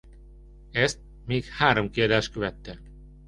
[0.71, 2.79] Ezt még három kiadás követte.